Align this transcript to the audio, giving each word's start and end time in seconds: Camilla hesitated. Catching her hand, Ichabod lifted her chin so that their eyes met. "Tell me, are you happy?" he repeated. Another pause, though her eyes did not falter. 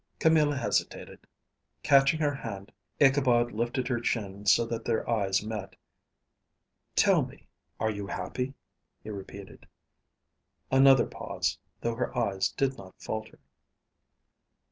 Camilla 0.17 0.57
hesitated. 0.57 1.27
Catching 1.83 2.21
her 2.21 2.33
hand, 2.33 2.71
Ichabod 2.99 3.51
lifted 3.51 3.87
her 3.87 3.99
chin 3.99 4.47
so 4.47 4.65
that 4.65 4.83
their 4.83 5.07
eyes 5.07 5.43
met. 5.45 5.75
"Tell 6.95 7.21
me, 7.23 7.45
are 7.79 7.91
you 7.91 8.07
happy?" 8.07 8.55
he 9.03 9.11
repeated. 9.11 9.67
Another 10.71 11.05
pause, 11.05 11.59
though 11.81 11.93
her 11.93 12.17
eyes 12.17 12.49
did 12.49 12.79
not 12.79 12.99
falter. 12.99 13.37